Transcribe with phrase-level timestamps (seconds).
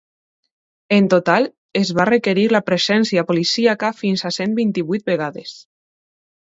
[0.95, 1.45] En total
[1.81, 5.57] es va requerir la presència policíaca fins a cent vint-i-vuit vegades.